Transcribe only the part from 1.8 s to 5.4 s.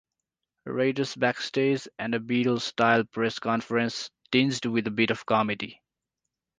and a Beatles-style press conference tinged with a bit of